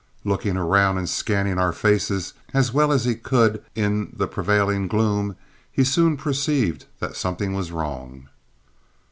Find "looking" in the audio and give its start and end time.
0.23-0.57